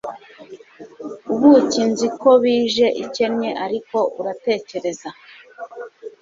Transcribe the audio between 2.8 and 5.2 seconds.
ikennye ariko uratekereza